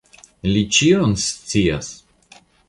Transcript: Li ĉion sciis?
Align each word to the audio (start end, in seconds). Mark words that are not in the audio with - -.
Li 0.53 0.63
ĉion 0.77 1.13
sciis? 1.25 1.93